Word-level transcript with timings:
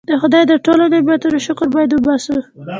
د 0.09 0.11
خدای 0.21 0.43
د 0.47 0.53
ټولو 0.65 0.83
نعمتونو 0.93 1.37
شکر 1.45 1.67
باید 1.75 1.91
وباسو. 1.93 2.35